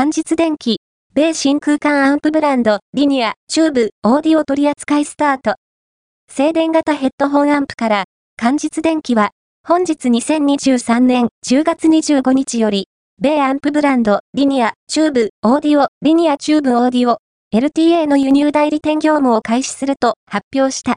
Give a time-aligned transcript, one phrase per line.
[0.00, 0.78] 完実電気、
[1.12, 5.56] 米真空管アンプブランド、 Linear Tube Audio 取扱いスタート。
[6.26, 8.04] 静電型ヘッドホンアンプから、
[8.38, 9.32] 完実電気は、
[9.62, 12.88] 本日2023年10月25日より、
[13.20, 17.18] 米アンプブランド、 Linear Tube Audio、Linear Tube Audio、
[17.54, 20.96] LTA の輸入代理店業務を開始すると発表した。